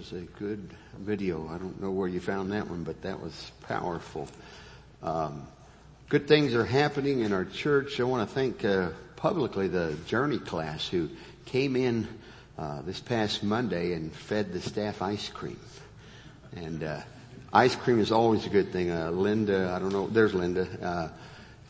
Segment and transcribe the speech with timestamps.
[0.00, 0.66] was a good
[0.98, 1.46] video.
[1.48, 4.28] I don't know where you found that one, but that was powerful.
[5.02, 5.46] Um,
[6.08, 8.00] good things are happening in our church.
[8.00, 11.10] I want to thank uh, publicly the Journey class who
[11.44, 12.08] came in
[12.56, 15.60] uh, this past Monday and fed the staff ice cream.
[16.56, 17.02] And uh,
[17.52, 18.90] ice cream is always a good thing.
[18.90, 21.12] Uh, Linda, I don't know, there's Linda.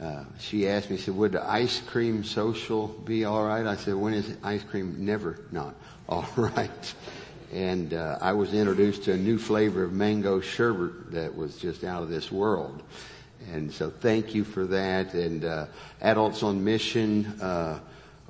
[0.01, 3.67] Uh, uh, she asked me, she said, would the ice cream social be all right?
[3.67, 5.75] I said, when is ice cream never not
[6.09, 6.95] all right?
[7.53, 11.83] And uh, I was introduced to a new flavor of mango sherbet that was just
[11.83, 12.83] out of this world.
[13.53, 15.15] And so thank you for that.
[15.15, 15.67] And uh,
[16.01, 17.81] Adults on Mission, uh,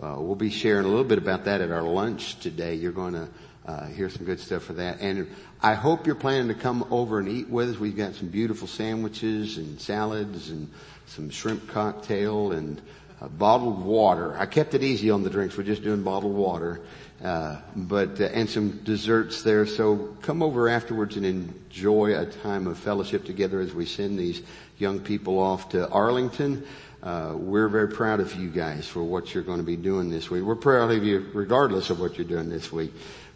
[0.03, 2.75] uh we'll be sharing a little bit about that at our lunch today.
[2.75, 3.29] You're going to
[3.67, 5.01] uh, hear some good stuff for that.
[5.01, 5.29] And
[5.61, 7.79] I hope you're planning to come over and eat with us.
[7.79, 10.71] We've got some beautiful sandwiches and salads and
[11.07, 12.81] some shrimp cocktail and
[13.33, 14.35] bottled water.
[14.39, 15.59] I kept it easy on the drinks.
[15.59, 16.81] We're just doing bottled water.
[17.23, 19.67] Uh, but uh, and some desserts there.
[19.67, 24.41] So come over afterwards and enjoy a time of fellowship together as we send these
[24.79, 26.67] young people off to Arlington.
[27.03, 30.31] Uh, we're very proud of you guys for what you're going to be doing this
[30.31, 30.43] week.
[30.43, 32.93] We're proud of you regardless of what you're doing this week,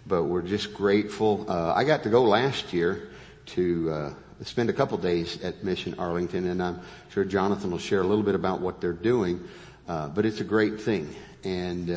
[0.06, 1.44] but we're just grateful.
[1.46, 3.10] Uh, I got to go last year
[3.46, 8.00] to uh, spend a couple days at Mission Arlington, and I'm sure Jonathan will share
[8.00, 9.46] a little bit about what they're doing.
[9.86, 11.90] but it's a great thing, and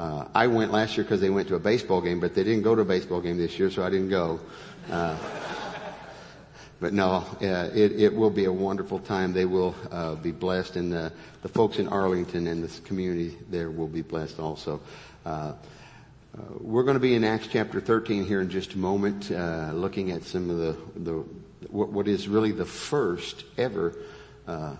[0.00, 2.62] uh, I went last year because they went to a baseball game, but they didn't
[2.62, 4.40] go to a baseball game this year, so I didn't go.
[4.90, 5.14] Uh,
[6.80, 9.34] but no, uh, it, it will be a wonderful time.
[9.34, 11.12] They will uh, be blessed, and the,
[11.42, 14.80] the folks in Arlington and the community there will be blessed also.
[15.26, 15.52] Uh, uh,
[16.60, 20.12] we're going to be in Acts chapter 13 here in just a moment, uh, looking
[20.12, 21.12] at some of the, the
[21.68, 23.94] what, what is really the first ever
[24.48, 24.74] uh,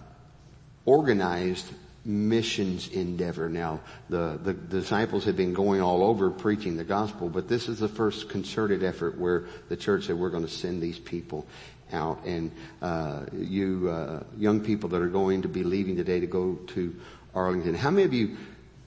[0.87, 1.67] organized
[2.05, 3.49] missions endeavor.
[3.49, 7.81] Now, the, the, disciples had been going all over preaching the gospel, but this is
[7.81, 11.47] the first concerted effort where the church said we're going to send these people
[11.93, 12.25] out.
[12.25, 16.55] And uh, you uh, young people that are going to be leaving today to go
[16.69, 16.97] to
[17.35, 18.37] Arlington, how many of you?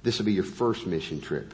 [0.02, 1.54] This will be your first mission trip.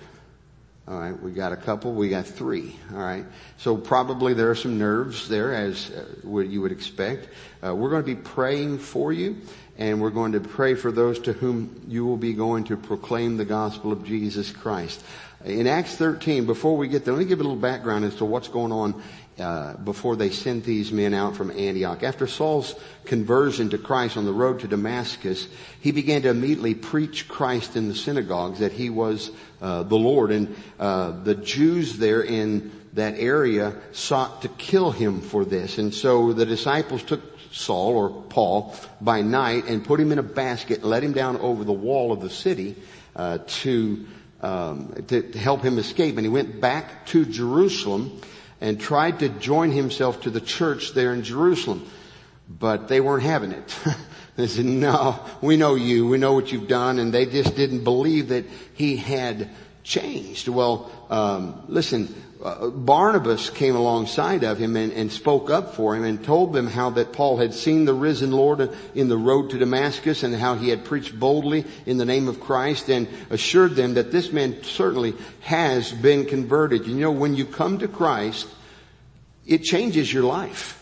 [0.89, 2.75] All right, we got a couple, we got three.
[2.91, 3.23] All right,
[3.57, 7.27] so probably there are some nerves there, as uh, what you would expect.
[7.63, 9.37] Uh, we're going to be praying for you,
[9.79, 13.37] and we're going to pray for those to whom you will be going to proclaim
[13.37, 15.01] the gospel of Jesus Christ.
[15.45, 18.25] In Acts 13, before we get there, let me give a little background as to
[18.25, 19.01] what's going on
[19.39, 22.03] uh, before they sent these men out from Antioch.
[22.03, 22.75] After Saul's
[23.05, 25.47] conversion to Christ on the road to Damascus,
[25.79, 29.31] he began to immediately preach Christ in the synagogues that he was
[29.61, 35.21] uh, the Lord, and uh, the Jews there in that area sought to kill him
[35.21, 40.11] for this, and so the disciples took Saul or Paul by night and put him
[40.11, 42.75] in a basket, let him down over the wall of the city
[43.15, 44.05] uh, to,
[44.41, 46.17] um, to, to help him escape.
[46.17, 48.21] And he went back to Jerusalem
[48.61, 51.89] and tried to join himself to the church there in Jerusalem,
[52.47, 53.75] but they weren't having it.
[54.35, 56.07] they said, "No, we know you.
[56.07, 59.49] We know what you've done," and they just didn't believe that he had
[59.83, 60.47] changed.
[60.47, 66.05] Well, um, listen, uh, Barnabas came alongside of him and, and, spoke up for him
[66.05, 69.57] and told them how that Paul had seen the risen Lord in the road to
[69.57, 73.95] Damascus and how he had preached boldly in the name of Christ and assured them
[73.95, 76.87] that this man certainly has been converted.
[76.87, 78.47] You know, when you come to Christ,
[79.45, 80.77] it changes your life.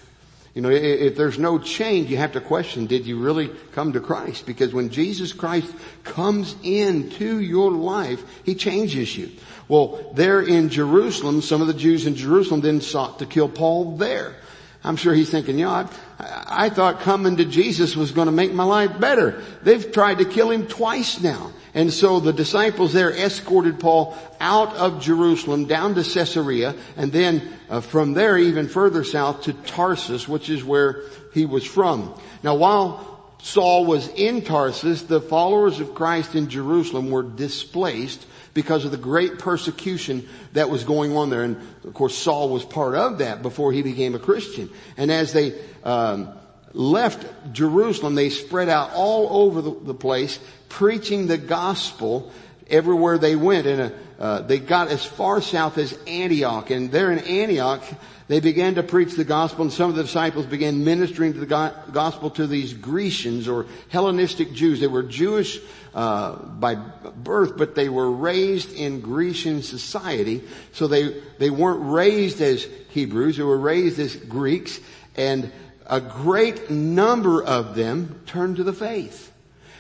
[0.58, 4.00] You know, if there's no change, you have to question, did you really come to
[4.00, 4.48] Christ?
[4.48, 5.72] Because when Jesus Christ
[6.04, 9.30] comes into your life, He changes you.
[9.68, 13.98] Well, there in Jerusalem, some of the Jews in Jerusalem then sought to kill Paul
[13.98, 14.36] there.
[14.84, 15.88] I'm sure he's thinking, you know, I,
[16.20, 19.42] I thought coming to Jesus was going to make my life better.
[19.64, 21.52] They've tried to kill him twice now.
[21.74, 27.48] And so the disciples there escorted Paul out of Jerusalem down to Caesarea and then
[27.70, 31.02] uh, from there even further south to Tarsus, which is where
[31.34, 32.20] he was from.
[32.42, 38.26] Now while Saul was in Tarsus, the followers of Christ in Jerusalem were displaced
[38.58, 41.44] because of the great persecution that was going on there.
[41.44, 44.68] And of course Saul was part of that before he became a Christian.
[44.98, 46.34] And as they, um,
[46.74, 50.40] left Jerusalem, they spread out all over the, the place,
[50.70, 52.32] preaching the gospel
[52.68, 53.68] everywhere they went.
[53.68, 53.90] And uh,
[54.20, 56.72] uh, they got as far south as Antioch.
[56.72, 57.84] And there in Antioch,
[58.28, 61.46] they began to preach the gospel and some of the disciples began ministering to the
[61.46, 64.80] gospel to these Grecians or Hellenistic Jews.
[64.80, 65.60] They were Jewish
[65.98, 70.44] uh, by birth, but they were raised in Grecian society.
[70.72, 74.80] So they, they weren't raised as Hebrews, they were raised as Greeks.
[75.16, 75.52] And
[75.88, 79.34] a great number of them turned to the faith.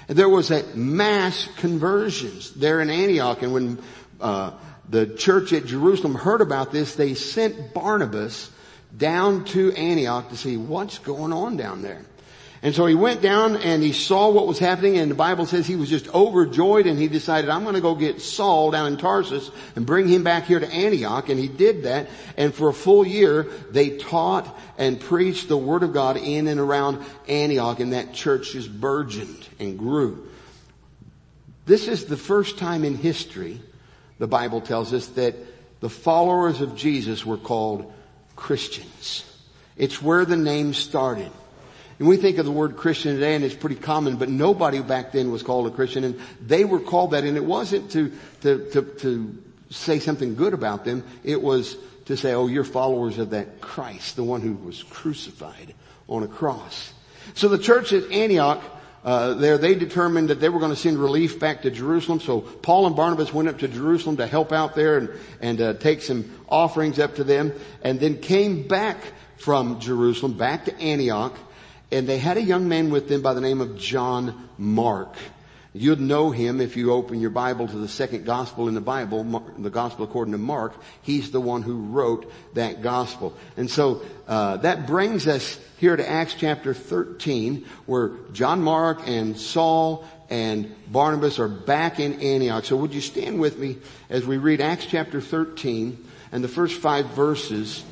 [0.07, 3.79] There was a mass conversions there in Antioch and when
[4.19, 4.53] uh,
[4.89, 8.49] the church at Jerusalem heard about this, they sent Barnabas
[8.97, 12.01] down to Antioch to see what's going on down there.
[12.63, 15.67] And so he went down and he saw what was happening and the Bible says
[15.67, 18.97] he was just overjoyed and he decided, I'm going to go get Saul down in
[18.97, 21.29] Tarsus and bring him back here to Antioch.
[21.29, 22.07] And he did that.
[22.35, 26.59] And for a full year, they taught and preached the Word of God in and
[26.59, 30.27] around Antioch and that church just burgeoned and grew.
[31.67, 33.61] This is the first time in history,
[34.17, 35.35] the Bible tells us, that
[35.79, 37.93] the followers of Jesus were called
[38.35, 39.25] Christians.
[39.75, 41.31] It's where the name started.
[41.99, 45.11] And we think of the word Christian today and it's pretty common, but nobody back
[45.11, 48.11] then was called a Christian and they were called that and it wasn't to,
[48.41, 51.03] to, to, to say something good about them.
[51.23, 55.73] It was to say, oh, you're followers of that Christ, the one who was crucified
[56.07, 56.93] on a cross.
[57.33, 58.63] So the church at Antioch,
[59.03, 62.19] uh, there they determined that they were going to send relief back to Jerusalem.
[62.19, 65.09] So Paul and Barnabas went up to Jerusalem to help out there and,
[65.41, 68.97] and uh, take some offerings up to them and then came back
[69.37, 71.35] from Jerusalem back to Antioch
[71.91, 75.15] and they had a young man with them by the name of John Mark.
[75.73, 79.23] You'd know him if you open your Bible to the second gospel in the Bible,
[79.59, 80.73] the gospel according to Mark.
[81.03, 83.35] He's the one who wrote that gospel.
[83.57, 89.37] And so, uh, that brings us here to Acts chapter 13 where John Mark and
[89.37, 92.65] Saul and Barnabas are back in Antioch.
[92.65, 93.77] So would you stand with me
[94.09, 97.83] as we read Acts chapter 13 and the first five verses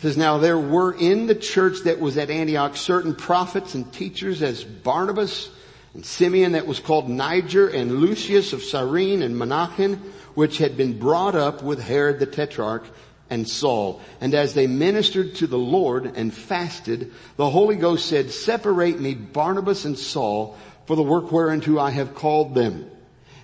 [0.00, 4.42] says, now there were in the church that was at Antioch certain prophets and teachers
[4.42, 5.50] as Barnabas
[5.92, 9.98] and Simeon that was called Niger and Lucius of Cyrene and Menachem,
[10.34, 12.84] which had been brought up with Herod the Tetrarch
[13.28, 14.00] and Saul.
[14.22, 19.14] And as they ministered to the Lord and fasted, the Holy Ghost said, separate me
[19.14, 20.56] Barnabas and Saul
[20.86, 22.90] for the work whereunto I have called them.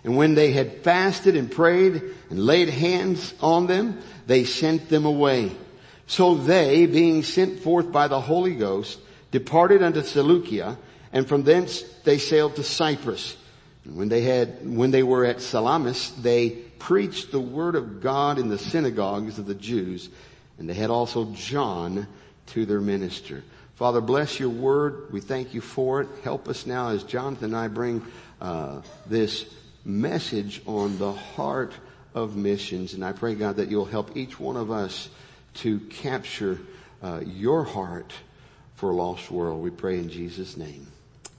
[0.05, 5.05] And when they had fasted and prayed and laid hands on them, they sent them
[5.05, 5.53] away.
[6.07, 8.99] So they, being sent forth by the Holy Ghost,
[9.33, 10.79] departed unto Seleucia,
[11.13, 13.37] and from thence they sailed to Cyprus.
[13.85, 18.39] And when they had, when they were at Salamis, they preached the word of God
[18.39, 20.09] in the synagogues of the Jews,
[20.59, 22.07] and they had also John
[22.47, 23.43] to their minister.
[23.75, 25.13] Father, bless your word.
[25.13, 26.09] We thank you for it.
[26.25, 28.03] Help us now as Jonathan and I bring
[28.41, 29.45] uh, this
[29.85, 31.73] message on the heart
[32.15, 32.95] of missions.
[32.95, 35.11] And I pray, God, that you'll help each one of us
[35.57, 36.61] to capture
[37.03, 38.13] uh, your heart
[38.77, 39.63] for a lost world.
[39.63, 40.87] We pray in Jesus' name.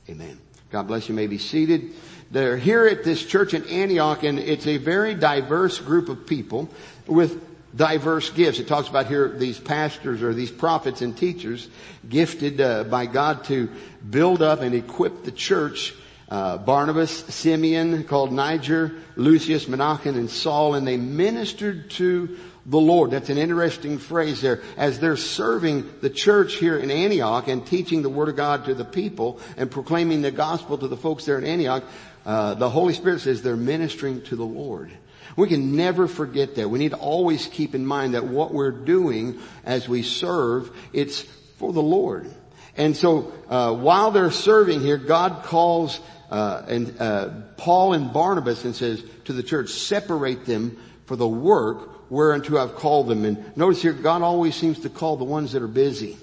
[0.10, 0.40] Amen.
[0.72, 1.14] God bless you.
[1.14, 1.94] you may be seated.
[2.32, 6.70] They're here at this church in Antioch and it's a very diverse group of people
[7.06, 7.42] with
[7.76, 8.60] diverse gifts.
[8.60, 11.70] It talks about here these pastors or these prophets and teachers
[12.10, 13.70] gifted uh, by God to
[14.10, 15.94] build up and equip the church.
[16.30, 22.38] Uh, Barnabas, Simeon, called Niger, Lucius, Menachem, and Saul, and they ministered to
[22.68, 23.12] the Lord.
[23.12, 24.62] That's an interesting phrase there.
[24.76, 28.76] As they're serving the church here in Antioch and teaching the Word of God to
[28.76, 31.84] the people and proclaiming the gospel to the folks there in Antioch,
[32.26, 34.92] uh, the Holy Spirit says they're ministering to the Lord.
[35.38, 36.70] We can never forget that.
[36.70, 41.22] We need to always keep in mind that what we're doing as we serve, it's
[41.58, 42.30] for the Lord.
[42.76, 48.66] And so, uh, while they're serving here, God calls uh, and uh, Paul and Barnabas
[48.66, 53.26] and says to the church, separate them for the work whereunto I've called them.
[53.26, 56.18] And notice here, God always seems to call the ones that are busy.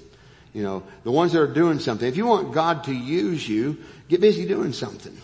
[0.53, 2.07] You know, the ones that are doing something.
[2.07, 5.17] If you want God to use you, get busy doing something.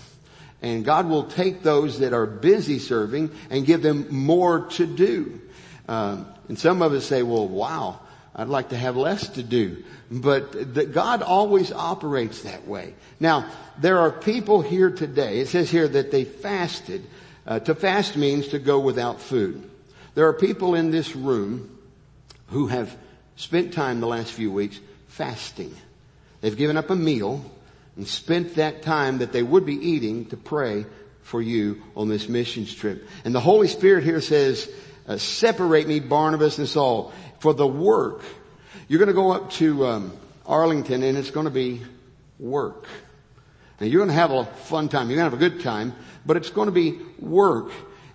[0.61, 5.41] And God will take those that are busy serving and give them more to do.
[5.89, 8.01] Um, and some of us say, well, wow,
[8.35, 9.85] I'd like to have less to do.
[10.11, 12.95] But the, God always operates that way.
[13.21, 13.49] Now,
[13.79, 17.07] there are people here today, it says here that they fasted.
[17.47, 19.70] Uh, to fast means to go without food.
[20.15, 21.79] There are people in this room
[22.49, 22.97] who have
[23.37, 25.75] spent time the last few weeks fasting.
[26.41, 27.45] They've given up a meal
[27.97, 30.87] and spent that time that they would be eating to pray
[31.23, 33.07] for you on this missions trip.
[33.25, 34.71] And the Holy Spirit here says,
[35.07, 38.23] uh, separate me, Barnabas and Saul, for the work.
[38.89, 41.83] You're going to go up to um, Arlington and it's going to be
[42.39, 42.87] work.
[43.79, 45.09] And you're going to have a fun time.
[45.09, 45.95] You're going to have a good time,
[46.27, 47.71] but it's going to be work.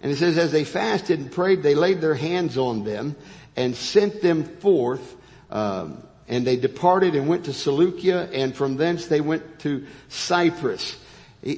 [0.06, 3.16] And it says, as they fasted and prayed, they laid their hands on them
[3.56, 5.16] and sent them forth.
[5.50, 10.96] Um, and they departed and went to Seleucia, and from thence they went to Cyprus.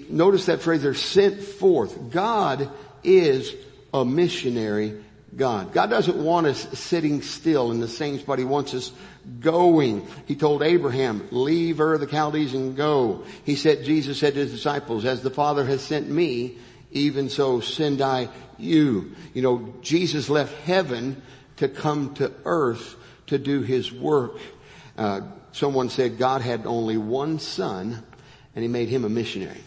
[0.07, 2.09] Notice that phrase, they're sent forth.
[2.09, 2.71] God
[3.03, 3.53] is
[3.93, 4.95] a missionary
[5.35, 5.73] God.
[5.73, 8.39] God doesn't want us sitting still in the same spot.
[8.39, 8.93] He wants us
[9.41, 10.07] going.
[10.25, 13.25] He told Abraham, leave Ur the Chaldees and go.
[13.43, 16.59] He said, Jesus said to his disciples, as the Father has sent me,
[16.97, 19.15] even so send I you.
[19.33, 21.21] You know, Jesus left heaven
[21.57, 22.95] to come to earth
[23.27, 24.39] to do his work.
[24.97, 28.03] Uh, someone said God had only one son
[28.55, 29.63] and he made him a missionary.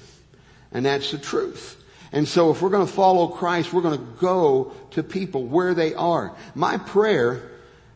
[0.73, 1.77] And that's the truth.
[2.13, 5.75] And so if we're going to follow Christ, we're going to go to people where
[5.75, 6.35] they are.
[6.55, 7.51] My prayer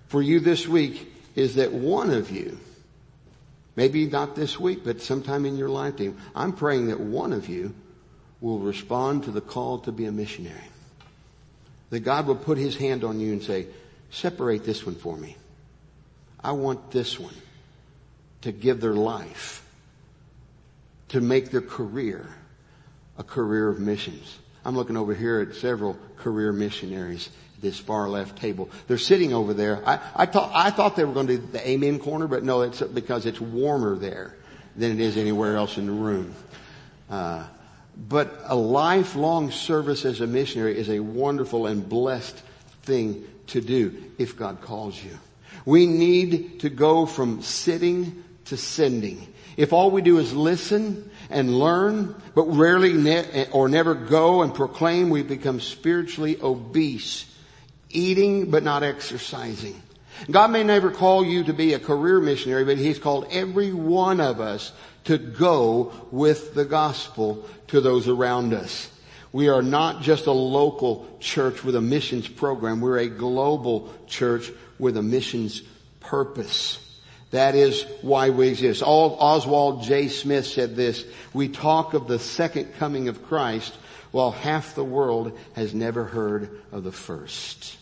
[0.07, 2.59] for you this week is that one of you,
[3.75, 7.75] maybe not this week, but sometime in your lifetime, I'm praying that one of you
[8.45, 10.69] will respond to the call to be a missionary.
[11.89, 13.67] That God will put his hand on you and say,
[14.11, 15.35] separate this one for me.
[16.43, 17.35] I want this one
[18.43, 19.67] to give their life,
[21.09, 22.29] to make their career
[23.17, 24.39] a career of missions.
[24.63, 28.69] I'm looking over here at several career missionaries at this far left table.
[28.89, 29.83] They're sitting over there.
[29.89, 32.61] I, I thought, I thought they were going to do the amen corner, but no,
[32.61, 34.37] it's because it's warmer there
[34.77, 36.35] than it is anywhere else in the room.
[37.09, 37.45] Uh,
[37.97, 42.37] but a lifelong service as a missionary is a wonderful and blessed
[42.83, 45.19] thing to do if God calls you.
[45.65, 49.33] We need to go from sitting to sending.
[49.57, 54.55] If all we do is listen and learn, but rarely ne- or never go and
[54.55, 57.25] proclaim, we become spiritually obese,
[57.89, 59.81] eating but not exercising.
[60.31, 64.21] God may never call you to be a career missionary, but He's called every one
[64.21, 64.73] of us
[65.05, 68.91] to go with the gospel to those around us.
[69.33, 72.81] We are not just a local church with a missions program.
[72.81, 75.63] We're a global church with a missions
[76.01, 76.79] purpose.
[77.33, 78.83] That is why we exist.
[78.87, 80.07] Oswald J.
[80.07, 83.75] Smith said this, we talk of the second coming of Christ
[84.13, 87.77] while half the world has never heard of the first.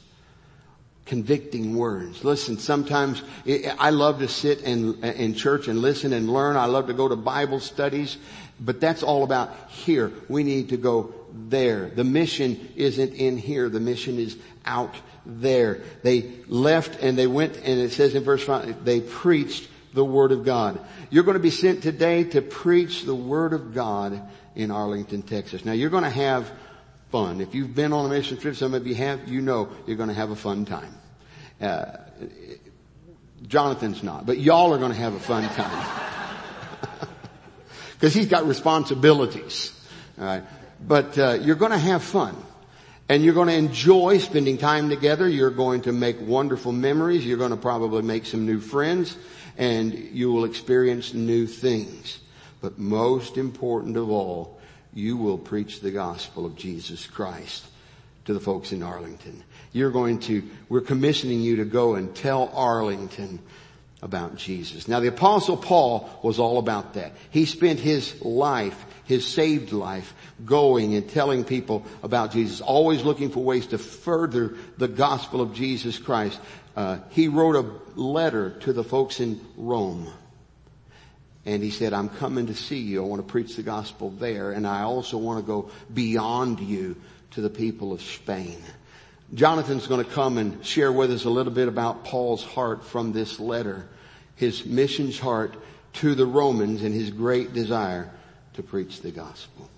[1.05, 2.25] Convicting words.
[2.25, 6.57] Listen, sometimes I love to sit in, in church and listen and learn.
[6.57, 8.19] I love to go to Bible studies,
[8.61, 10.13] but that's all about here.
[10.29, 11.91] We need to go there.
[11.91, 13.69] The mission isn't in here.
[13.69, 14.95] The mission is out
[15.27, 15.81] there.
[16.03, 20.33] They left and they went and it says in verse 5, they preached the Word
[20.33, 20.81] of God.
[21.11, 24.23] You're going to be sent today to preach the Word of God
[24.55, 25.65] in Arlington, Texas.
[25.65, 26.51] Now you're going to have
[27.13, 27.41] fun.
[27.41, 30.09] If you've been on a mission trip, some of you have, you know you're going
[30.09, 30.95] to have a fun time.
[31.61, 31.99] Uh,
[33.47, 35.99] Jonathan's not, but y'all are going to have a fun time.
[38.03, 39.73] Because he's got responsibilities.
[40.19, 40.43] Alright.
[40.85, 42.37] But uh, you're going to have fun.
[43.09, 45.29] And you're going to enjoy spending time together.
[45.29, 47.25] You're going to make wonderful memories.
[47.25, 49.17] You're going to probably make some new friends
[49.57, 52.19] and you will experience new things.
[52.61, 54.59] But most important of all,
[54.93, 57.67] you will preach the gospel of Jesus Christ
[58.25, 59.43] to the folks in Arlington.
[59.73, 63.41] You're going to, we're commissioning you to go and tell Arlington
[64.03, 64.89] about Jesus.
[64.89, 67.13] Now the apostle Paul was all about that.
[67.31, 70.13] He spent his life, his saved life,
[70.45, 75.55] going and telling people about Jesus, always looking for ways to further the gospel of
[75.55, 76.39] Jesus Christ.
[76.77, 80.13] Uh, he wrote a letter to the folks in Rome.
[81.45, 83.03] And he said, I'm coming to see you.
[83.03, 84.53] I want to preach the gospel there.
[84.53, 86.97] And I also want to go beyond you
[87.33, 88.63] to the people of Spain.
[89.35, 93.13] Jonathan's going to come and share with us a little bit about Paul's heart from
[93.13, 93.89] this letter,
[94.37, 95.57] his mission's heart
[95.95, 98.11] to the Romans and his great desire
[98.55, 99.69] to preach the gospel.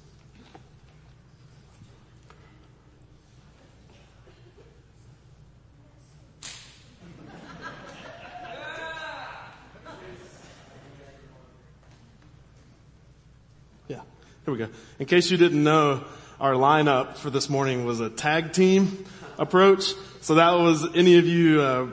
[13.87, 14.01] Yeah,
[14.45, 14.69] here we go.
[14.99, 16.05] In case you didn't know,
[16.39, 19.05] our lineup for this morning was a tag team
[19.39, 19.95] approach.
[20.21, 21.87] So that was any of you uh,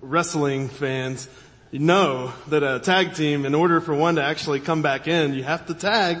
[0.00, 1.28] wrestling fans
[1.70, 5.34] you know that a tag team, in order for one to actually come back in,
[5.34, 6.18] you have to tag,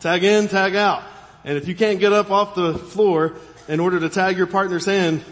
[0.00, 1.02] tag in, tag out.
[1.44, 3.34] And if you can't get up off the floor
[3.68, 5.22] in order to tag your partner's hand,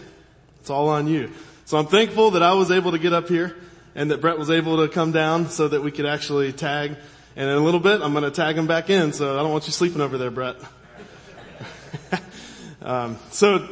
[0.60, 1.30] it's all on you.
[1.64, 3.56] So I'm thankful that I was able to get up here
[3.94, 6.96] and that Brett was able to come down so that we could actually tag.
[7.36, 9.12] And in a little bit, I'm going to tag him back in.
[9.12, 10.56] So I don't want you sleeping over there, Brett.
[12.82, 13.68] um, so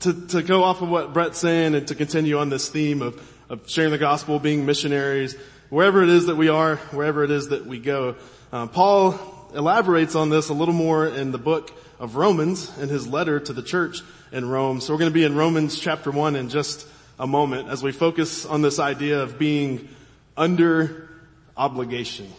[0.00, 3.22] to, to go off of what Brett's saying and to continue on this theme of,
[3.48, 5.36] of sharing the gospel, being missionaries,
[5.70, 8.16] wherever it is that we are, wherever it is that we go.
[8.52, 9.14] Uh, Paul
[9.54, 13.52] elaborates on this a little more in the book of Romans in his letter to
[13.52, 14.80] the church in Rome.
[14.80, 16.86] So we're going to be in Romans chapter one in just
[17.18, 19.88] a moment as we focus on this idea of being
[20.36, 21.08] under
[21.56, 22.30] obligation.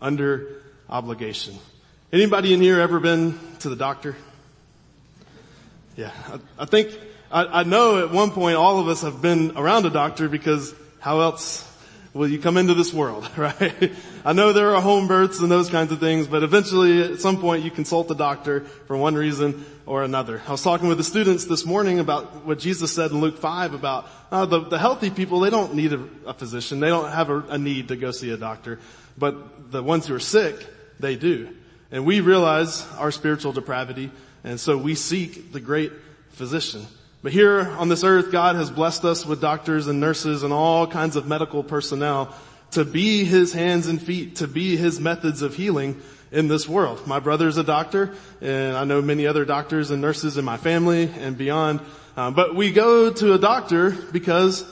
[0.00, 1.56] Under obligation.
[2.12, 4.16] Anybody in here ever been to the doctor?
[5.96, 6.98] Yeah, I, I think,
[7.30, 10.74] I, I, know at one point all of us have been around a doctor because
[10.98, 11.69] how else
[12.12, 13.92] will you come into this world, right?
[14.24, 17.40] I know there are home births and those kinds of things, but eventually at some
[17.40, 20.42] point you consult the doctor for one reason or another.
[20.46, 23.74] I was talking with the students this morning about what Jesus said in Luke 5
[23.74, 26.80] about uh, the, the, healthy people, they don't need a, a physician.
[26.80, 28.78] They don't have a, a need to go see a doctor.
[29.18, 30.66] But the ones who are sick,
[30.98, 31.54] they do.
[31.90, 34.12] And we realize our spiritual depravity,
[34.44, 35.92] and so we seek the great
[36.30, 36.86] physician.
[37.22, 40.86] But here on this earth, God has blessed us with doctors and nurses and all
[40.86, 42.34] kinds of medical personnel
[42.70, 46.00] to be His hands and feet, to be His methods of healing
[46.32, 47.06] in this world.
[47.06, 50.56] My brother is a doctor, and I know many other doctors and nurses in my
[50.56, 51.80] family and beyond.
[52.16, 54.64] Uh, but we go to a doctor because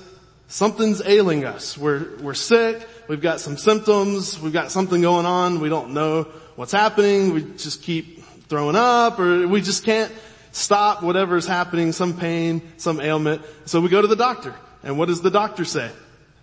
[0.46, 1.76] something's ailing us.
[1.76, 6.22] We're, we're sick, we've got some symptoms, we've got something going on, we don't know
[6.56, 10.10] what's happening, we just keep throwing up, or we just can't
[10.58, 13.42] stop whatever is happening, some pain, some ailment.
[13.64, 14.54] So we go to the doctor.
[14.82, 15.90] And what does the doctor say?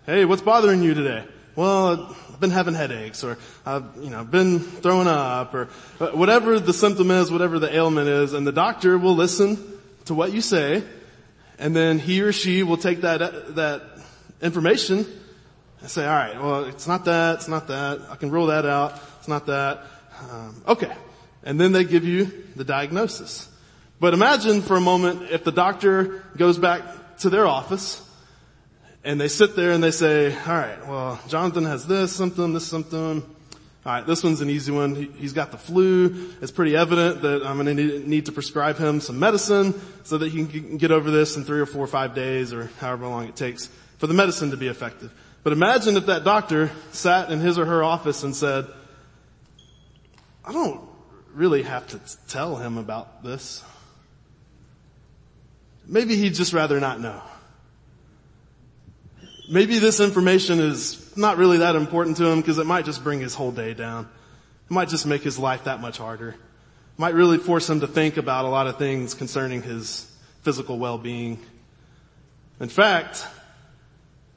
[0.05, 1.25] Hey, what's bothering you today?
[1.55, 5.69] Well, I've been having headaches or I've, you know, been throwing up or
[5.99, 8.33] uh, whatever the symptom is, whatever the ailment is.
[8.33, 9.57] And the doctor will listen
[10.05, 10.83] to what you say
[11.57, 13.81] and then he or she will take that, that
[14.41, 15.05] information
[15.81, 18.01] and say, all right, well, it's not that, it's not that.
[18.09, 18.99] I can rule that out.
[19.19, 19.85] It's not that.
[20.29, 20.93] Um, okay.
[21.43, 23.49] And then they give you the diagnosis.
[24.05, 28.07] But imagine for a moment if the doctor goes back to their office
[29.03, 32.67] and they sit there and they say, all right, well, Jonathan has this symptom, this
[32.67, 33.35] symptom.
[33.83, 34.93] All right, this one's an easy one.
[34.93, 36.29] He, has got the flu.
[36.39, 40.31] It's pretty evident that I'm going to need to prescribe him some medicine so that
[40.31, 43.27] he can get over this in three or four or five days or however long
[43.27, 45.11] it takes for the medicine to be effective.
[45.41, 48.67] But imagine if that doctor sat in his or her office and said,
[50.45, 50.87] I don't
[51.33, 53.63] really have to tell him about this.
[55.87, 57.21] Maybe he'd just rather not know.
[59.49, 63.19] Maybe this information is not really that important to him because it might just bring
[63.19, 64.09] his whole day down.
[64.69, 66.29] It might just make his life that much harder.
[66.29, 70.79] It might really force him to think about a lot of things concerning his physical
[70.79, 71.39] well-being.
[72.59, 73.27] In fact,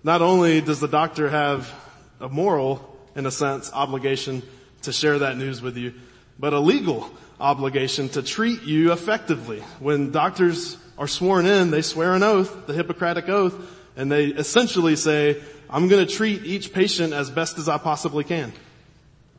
[0.04, 1.72] not only does the doctor have
[2.20, 4.42] a moral, in a sense, obligation
[4.82, 5.94] to share that news with you,
[6.38, 9.60] but a legal obligation to treat you effectively.
[9.80, 13.54] When doctors are sworn in, they swear an oath, the Hippocratic oath,
[13.96, 18.24] and they essentially say, I'm going to treat each patient as best as I possibly
[18.24, 18.52] can.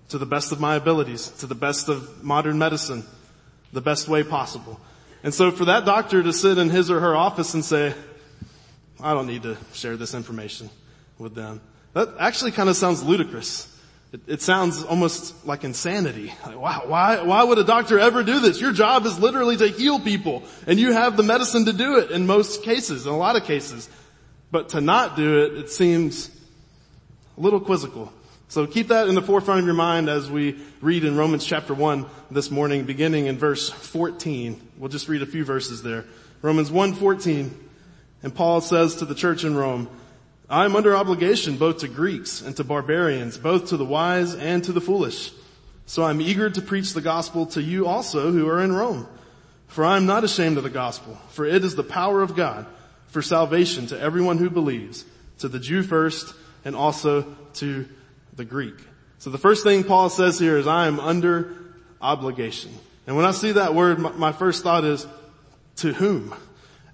[0.10, 3.04] To the best of my abilities, to the best of modern medicine,
[3.74, 4.80] the best way possible.
[5.22, 7.94] And so for that doctor to sit in his or her office and say,
[9.00, 10.70] I don't need to share this information
[11.18, 11.62] with them.
[11.94, 13.68] That actually kind of sounds ludicrous.
[14.12, 16.34] It, it sounds almost like insanity.
[16.46, 18.60] Like, wow, why, why would a doctor ever do this?
[18.60, 22.10] Your job is literally to heal people and you have the medicine to do it
[22.12, 23.90] in most cases, in a lot of cases.
[24.52, 26.32] But to not do it, it seems
[27.38, 28.12] a little quizzical.
[28.48, 31.76] So keep that in the forefront of your mind as we read in Romans chapter
[31.76, 34.60] 1 this morning, beginning in verse 14.
[34.80, 36.06] We'll just read a few verses there.
[36.42, 37.52] Romans 1:14.
[38.24, 39.88] And Paul says to the church in Rome,
[40.50, 44.64] I am under obligation both to Greeks and to barbarians, both to the wise and
[44.64, 45.32] to the foolish.
[45.86, 49.08] So I'm eager to preach the gospel to you also who are in Rome.
[49.68, 52.66] For I am not ashamed of the gospel, for it is the power of God
[53.08, 55.06] for salvation to everyone who believes,
[55.40, 56.34] to the Jew first
[56.66, 57.88] and also to
[58.36, 58.76] the Greek.
[59.20, 61.56] So the first thing Paul says here is I am under
[62.02, 62.72] obligation.
[63.06, 65.06] And when I see that word, my first thought is
[65.78, 66.34] to whom?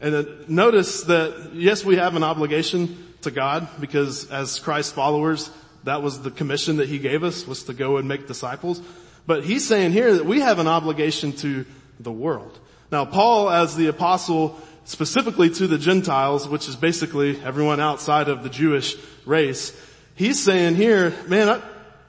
[0.02, 5.52] And notice that yes, we have an obligation to God because as Christ followers,
[5.84, 8.82] that was the commission that he gave us was to go and make disciples.
[9.28, 11.66] But he's saying here that we have an obligation to
[12.00, 12.58] the world.
[12.92, 18.44] Now Paul as the apostle specifically to the Gentiles, which is basically everyone outside of
[18.44, 19.76] the Jewish race,
[20.16, 21.62] he's saying here, man, I,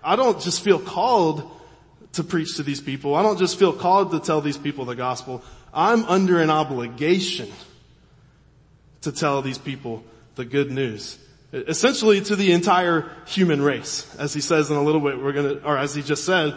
[0.05, 1.51] I don't just feel called
[2.13, 3.15] to preach to these people.
[3.15, 5.43] I don't just feel called to tell these people the gospel.
[5.73, 7.51] I'm under an obligation
[9.03, 10.05] to tell these people
[10.37, 11.19] the good news.
[11.53, 14.15] Essentially to the entire human race.
[14.17, 16.55] As he says in a little bit, we're gonna, or as he just said,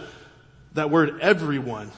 [0.73, 1.91] that word everyone.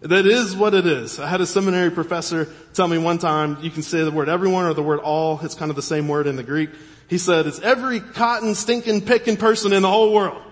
[0.00, 1.20] That is what it is.
[1.20, 4.64] I had a seminary professor tell me one time, you can say the word everyone
[4.64, 6.70] or the word all, it's kind of the same word in the Greek.
[7.08, 10.42] He said, it's every cotton stinking picking person in the whole world.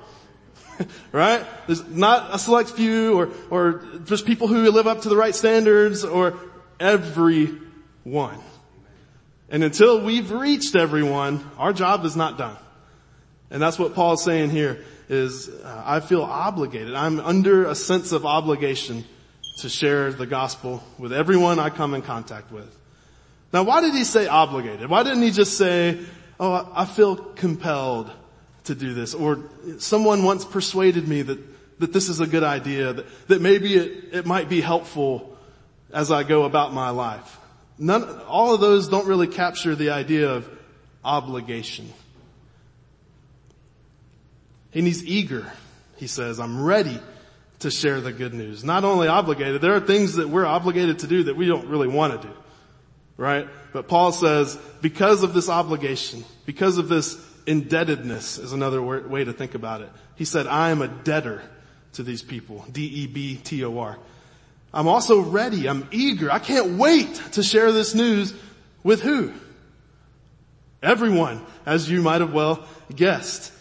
[1.13, 1.47] right?
[1.67, 5.35] There's not a select few or, or just people who live up to the right
[5.35, 6.39] standards or
[6.79, 8.43] everyone.
[9.51, 12.57] And until we've reached everyone, our job is not done.
[13.51, 16.95] And that's what Paul's saying here is uh, I feel obligated.
[16.95, 19.05] I'm under a sense of obligation
[19.61, 22.75] to share the gospel with everyone I come in contact with.
[23.53, 24.91] Now why did he say obligated?
[24.91, 25.99] Why didn't he just say,
[26.39, 28.13] oh, I feel compelled
[28.65, 29.39] to do this, or
[29.79, 34.05] someone once persuaded me that, that this is a good idea, that, that maybe it,
[34.13, 35.39] it might be helpful
[35.91, 37.38] as I go about my life.
[37.79, 40.49] None, all of those don't really capture the idea of
[41.05, 41.93] obligation.
[44.75, 45.51] And he's eager.
[45.97, 46.99] He says, I'm ready
[47.61, 48.65] to share the good news.
[48.65, 51.89] Not only obligated, there are things that we're obligated to do that we don't really
[51.89, 52.35] want to do.
[53.17, 53.49] Right?
[53.73, 59.33] But Paul says, because of this obligation, because of this indebtedness is another way to
[59.33, 59.91] think about it.
[60.15, 61.43] He said, I am a debtor
[61.95, 62.65] to these people.
[62.71, 63.99] D-E-B-T-O-R.
[64.73, 65.69] I'm also ready.
[65.69, 66.31] I'm eager.
[66.31, 68.35] I can't wait to share this news
[68.83, 69.33] with who?
[70.83, 73.53] Everyone, as you might have well guessed.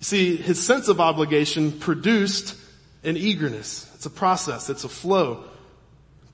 [0.00, 2.56] See, his sense of obligation produced
[3.04, 3.90] an eagerness.
[3.94, 4.70] It's a process.
[4.70, 5.44] It's a flow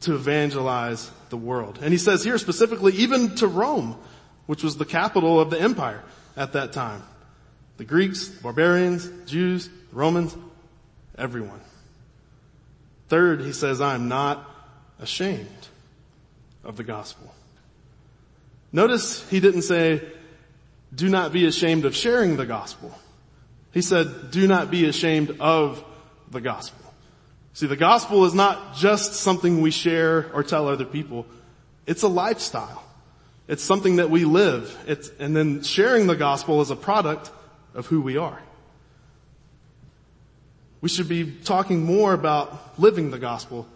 [0.01, 1.79] to evangelize the world.
[1.83, 3.99] And he says here specifically, even to Rome,
[4.47, 6.03] which was the capital of the empire
[6.37, 7.03] at that time.
[7.77, 10.37] The Greeks, barbarians, Jews, Romans,
[11.19, 11.61] everyone.
[13.15, 14.45] Third, he says, I am not
[14.99, 15.69] ashamed
[16.65, 17.33] of the gospel.
[18.73, 20.03] Notice he didn't say,
[20.93, 22.93] do not be ashamed of sharing the gospel.
[23.71, 25.85] He said, do not be ashamed of
[26.33, 26.93] the gospel.
[27.53, 31.25] See, the gospel is not just something we share or tell other people.
[31.87, 32.83] It's a lifestyle.
[33.47, 34.77] It's something that we live.
[34.89, 37.31] It's, and then sharing the gospel is a product
[37.77, 38.43] of who we are.
[40.85, 43.67] We should be talking more about living the gospel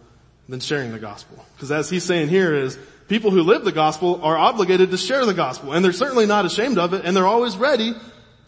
[0.47, 1.43] than sharing the gospel.
[1.55, 5.25] Because as he's saying here is, people who live the gospel are obligated to share
[5.25, 7.95] the gospel, and they're certainly not ashamed of it, and they're always ready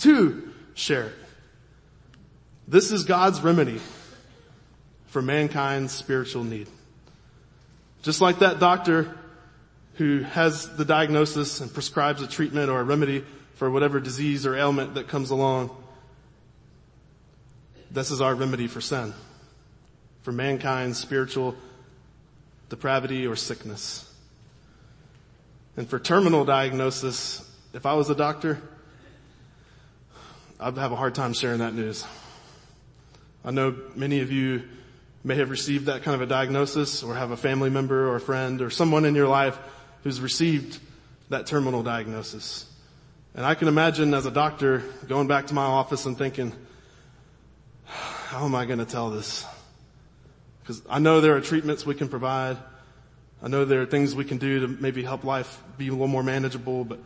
[0.01, 1.15] to share it.
[2.67, 3.81] This is God's remedy
[5.07, 6.67] for mankind's spiritual need.
[8.03, 9.17] Just like that doctor
[9.95, 14.55] who has the diagnosis and prescribes a treatment or a remedy for whatever disease or
[14.55, 15.75] ailment that comes along.
[17.93, 19.13] This is our remedy for sin,
[20.21, 21.55] for mankind's spiritual
[22.69, 24.09] depravity or sickness.
[25.75, 28.61] And for terminal diagnosis, if I was a doctor,
[30.57, 32.05] I'd have a hard time sharing that news.
[33.43, 34.63] I know many of you
[35.25, 38.21] may have received that kind of a diagnosis or have a family member or a
[38.21, 39.59] friend or someone in your life
[40.03, 40.79] who's received
[41.27, 42.71] that terminal diagnosis.
[43.35, 46.53] And I can imagine as a doctor going back to my office and thinking,
[48.31, 49.45] how am I going to tell this?
[50.61, 52.55] Because I know there are treatments we can provide.
[53.43, 56.07] I know there are things we can do to maybe help life be a little
[56.07, 56.99] more manageable, but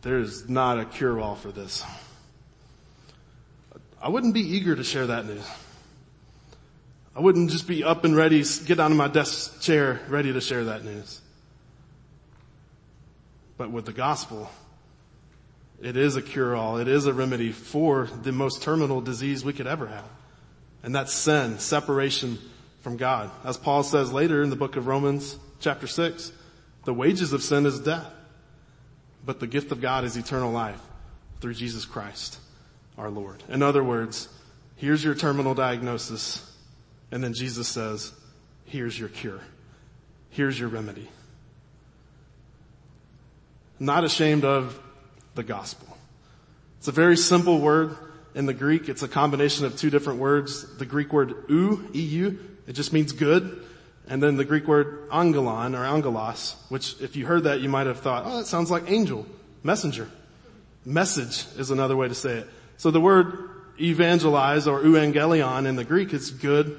[0.00, 1.84] there is not a cure all for this.
[4.00, 5.46] I wouldn't be eager to share that news.
[7.14, 10.40] I wouldn't just be up and ready, get out of my desk chair, ready to
[10.40, 11.20] share that news.
[13.58, 14.50] But with the gospel,
[15.84, 16.78] it is a cure-all.
[16.78, 20.08] It is a remedy for the most terminal disease we could ever have.
[20.82, 22.38] And that's sin, separation
[22.80, 23.30] from God.
[23.44, 26.32] As Paul says later in the book of Romans chapter 6,
[26.84, 28.06] the wages of sin is death.
[29.26, 30.80] But the gift of God is eternal life
[31.40, 32.38] through Jesus Christ,
[32.98, 33.42] our Lord.
[33.48, 34.28] In other words,
[34.76, 36.50] here's your terminal diagnosis.
[37.10, 38.12] And then Jesus says,
[38.64, 39.40] here's your cure.
[40.30, 41.08] Here's your remedy
[43.78, 44.78] not ashamed of
[45.34, 45.96] the gospel.
[46.78, 47.96] It's a very simple word
[48.34, 48.88] in the Greek.
[48.88, 50.76] It's a combination of two different words.
[50.76, 53.64] The Greek word eu, eu, it just means good.
[54.06, 57.86] And then the Greek word angelon or angelos, which if you heard that you might
[57.86, 59.26] have thought, oh, that sounds like angel,
[59.62, 60.10] messenger.
[60.84, 62.48] Message is another way to say it.
[62.76, 66.78] So the word evangelize or euangelion in the Greek is good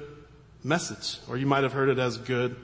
[0.62, 2.54] message, or you might have heard it as good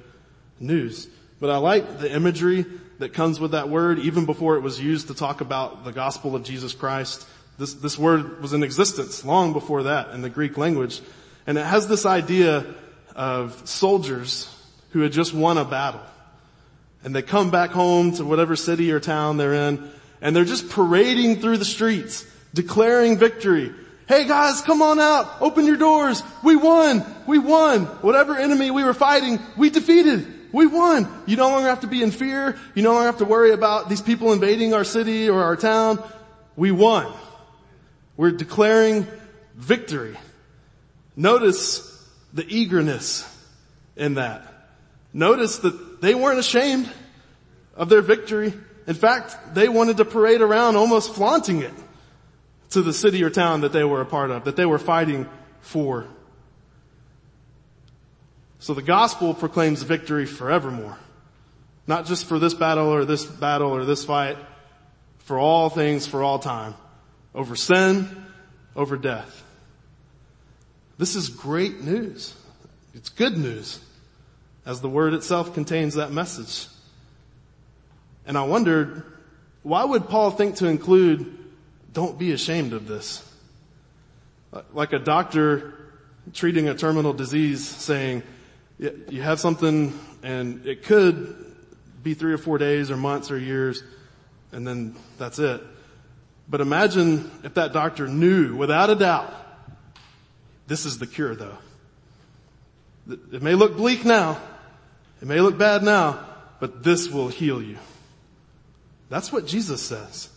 [0.60, 1.08] news.
[1.42, 2.64] But I like the imagery
[3.00, 6.36] that comes with that word even before it was used to talk about the gospel
[6.36, 7.26] of Jesus Christ.
[7.58, 11.00] This, this word was in existence long before that in the Greek language.
[11.44, 12.64] And it has this idea
[13.16, 14.56] of soldiers
[14.90, 16.02] who had just won a battle.
[17.02, 20.70] And they come back home to whatever city or town they're in and they're just
[20.70, 22.24] parading through the streets,
[22.54, 23.72] declaring victory.
[24.06, 25.28] Hey guys, come on out.
[25.40, 26.22] Open your doors.
[26.44, 27.04] We won.
[27.26, 27.86] We won.
[28.00, 30.38] Whatever enemy we were fighting, we defeated.
[30.52, 31.08] We won.
[31.26, 32.58] You no longer have to be in fear.
[32.74, 36.02] You no longer have to worry about these people invading our city or our town.
[36.56, 37.12] We won.
[38.16, 39.06] We're declaring
[39.54, 40.16] victory.
[41.16, 41.88] Notice
[42.32, 43.28] the eagerness
[43.96, 44.46] in that.
[45.12, 46.90] Notice that they weren't ashamed
[47.74, 48.52] of their victory.
[48.86, 51.74] In fact, they wanted to parade around almost flaunting it
[52.70, 55.26] to the city or town that they were a part of, that they were fighting
[55.60, 56.06] for.
[58.62, 60.96] So the gospel proclaims victory forevermore.
[61.88, 64.38] Not just for this battle or this battle or this fight,
[65.18, 66.76] for all things, for all time.
[67.34, 68.08] over sin,
[68.76, 69.42] over death.
[70.98, 72.34] This is great news.
[72.94, 73.80] It's good news
[74.64, 76.68] as the word itself contains that message.
[78.26, 79.02] And I wondered,
[79.64, 81.36] why would Paul think to include,
[81.92, 83.28] don't be ashamed of this?
[84.72, 85.74] Like a doctor
[86.32, 88.22] treating a terminal disease saying,
[88.82, 91.54] you have something and it could
[92.02, 93.82] be three or four days or months or years
[94.50, 95.62] and then that's it.
[96.48, 99.32] But imagine if that doctor knew without a doubt,
[100.66, 101.58] this is the cure though.
[103.08, 104.40] It may look bleak now.
[105.20, 106.24] It may look bad now,
[106.58, 107.78] but this will heal you.
[109.08, 110.28] That's what Jesus says.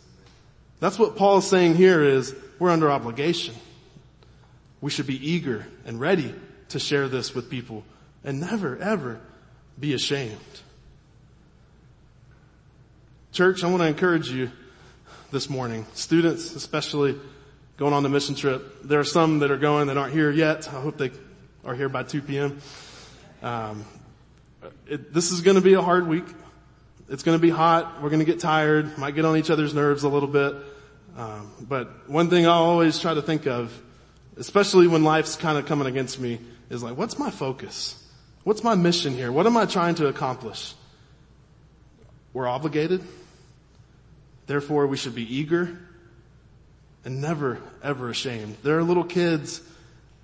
[0.79, 3.55] That's what Paul is saying here is we're under obligation.
[4.81, 6.35] We should be eager and ready
[6.69, 7.83] to share this with people
[8.25, 9.21] and never ever
[9.79, 10.35] be ashamed.
[13.31, 14.51] Church, I want to encourage you
[15.31, 15.85] this morning.
[15.93, 17.17] Students, especially
[17.77, 18.81] going on the mission trip.
[18.83, 20.67] There are some that are going that aren't here yet.
[20.69, 21.11] I hope they
[21.63, 22.59] are here by 2 p.m.
[23.43, 23.85] Um,
[24.87, 26.25] it, this is going to be a hard week.
[27.09, 28.01] It's going to be hot.
[28.01, 28.97] We're going to get tired.
[28.97, 30.55] Might get on each other's nerves a little bit.
[31.17, 33.71] Um, but one thing I always try to think of,
[34.37, 38.01] especially when life's kind of coming against me, is like, what's my focus?
[38.45, 39.31] What's my mission here?
[39.31, 40.73] What am I trying to accomplish?
[42.31, 43.03] We're obligated.
[44.47, 45.77] Therefore, we should be eager
[47.03, 48.55] and never, ever ashamed.
[48.63, 49.61] There are little kids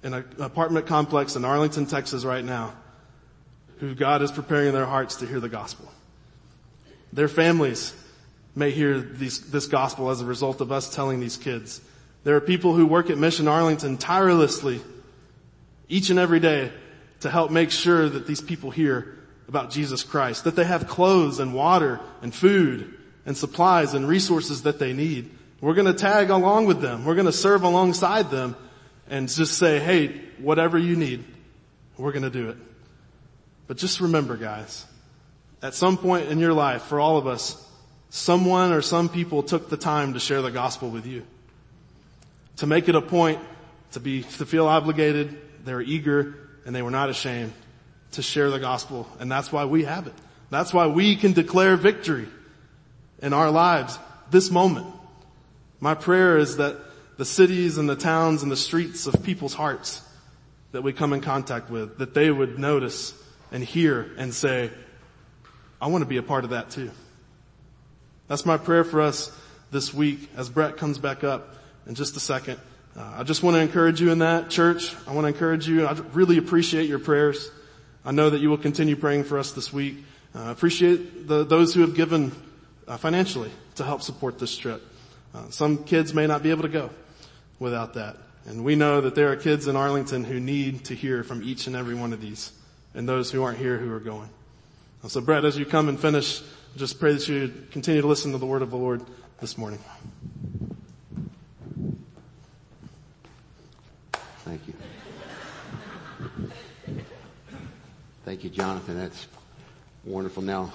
[0.04, 2.74] in an apartment complex in Arlington, Texas right now
[3.82, 5.92] who God is preparing their hearts to hear the gospel.
[7.12, 7.96] Their families
[8.56, 11.82] may hear these, this gospel as a result of us telling these kids.
[12.24, 14.82] There are people who work at Mission Arlington tirelessly
[15.90, 16.72] each and every day
[17.22, 21.40] to help make sure that these people hear about Jesus Christ, that they have clothes
[21.40, 25.30] and water and food and supplies and resources that they need.
[25.60, 27.06] We're going to tag along with them.
[27.06, 28.56] We're going to serve alongside them
[29.10, 31.24] and just say, hey, whatever you need,
[31.98, 32.58] we're going to do it.
[33.68, 34.86] But just remember guys,
[35.62, 37.64] at some point in your life, for all of us,
[38.10, 41.24] someone or some people took the time to share the gospel with you.
[42.58, 43.40] To make it a point
[43.92, 47.54] to be, to feel obligated, they're eager, and they were not ashamed
[48.12, 49.08] to share the gospel.
[49.20, 50.14] And that's why we have it.
[50.50, 52.28] That's why we can declare victory
[53.22, 53.98] in our lives
[54.30, 54.88] this moment.
[55.80, 56.78] My prayer is that
[57.18, 60.02] the cities and the towns and the streets of people's hearts
[60.72, 63.14] that we come in contact with, that they would notice
[63.52, 64.72] and hear and say,
[65.82, 66.92] I want to be a part of that too.
[68.28, 69.32] That's my prayer for us
[69.72, 71.56] this week as Brett comes back up
[71.88, 72.60] in just a second.
[72.96, 74.94] Uh, I just want to encourage you in that church.
[75.08, 75.86] I want to encourage you.
[75.86, 77.50] I really appreciate your prayers.
[78.04, 80.04] I know that you will continue praying for us this week.
[80.36, 82.32] I uh, appreciate the, those who have given
[82.88, 84.82] uh, financially to help support this trip.
[85.34, 86.90] Uh, some kids may not be able to go
[87.60, 88.18] without that.
[88.46, 91.68] And we know that there are kids in Arlington who need to hear from each
[91.68, 92.52] and every one of these
[92.94, 94.30] and those who aren't here who are going.
[95.08, 96.42] So Brett, as you come and finish,
[96.76, 99.02] just pray that you continue to listen to the word of the Lord
[99.40, 99.80] this morning.
[104.44, 104.74] Thank you.
[108.32, 108.98] Thank you, Jonathan.
[108.98, 109.28] That's
[110.06, 110.42] wonderful.
[110.42, 110.72] Now,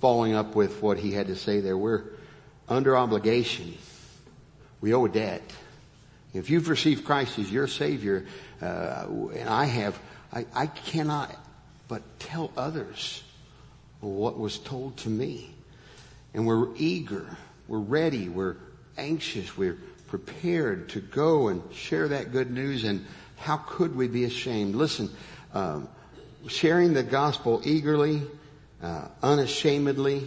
[0.00, 2.02] following up with what he had to say there, we're
[2.68, 3.78] under obligation.
[4.80, 5.48] We owe a debt.
[6.32, 8.26] If you've received Christ as your Savior,
[8.60, 9.96] uh, and I have,
[10.32, 11.32] I, I cannot
[11.86, 13.22] but tell others
[14.00, 15.54] what was told to me.
[16.34, 17.36] And we're eager,
[17.68, 18.56] we're ready, we're
[18.98, 22.82] anxious, we're prepared to go and share that good news.
[22.82, 24.74] And how could we be ashamed?
[24.74, 25.10] Listen,
[25.52, 25.88] um,
[26.48, 28.22] sharing the gospel eagerly,
[28.82, 30.26] uh, unashamedly,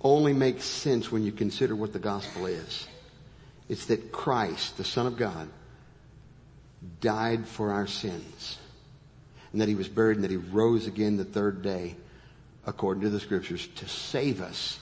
[0.00, 2.88] only makes sense when you consider what the gospel is.
[3.68, 5.48] It's that Christ, the Son of God,
[7.00, 8.58] died for our sins
[9.52, 11.94] and that he was buried and that he rose again the third day
[12.66, 14.78] according to the scriptures to save us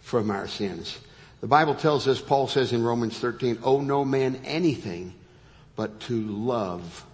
[0.00, 0.98] from our sins.
[1.40, 5.14] The Bible tells us, Paul says in Romans 13, owe no man anything
[5.74, 7.04] but to love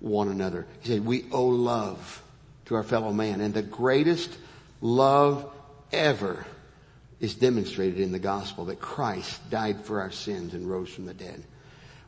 [0.00, 0.66] one another.
[0.80, 2.22] He said, we owe love
[2.68, 3.40] to our fellow man.
[3.40, 4.30] And the greatest
[4.80, 5.50] love
[5.92, 6.46] ever
[7.20, 11.14] is demonstrated in the gospel that Christ died for our sins and rose from the
[11.14, 11.42] dead.